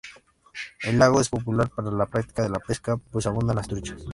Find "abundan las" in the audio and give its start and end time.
3.27-3.67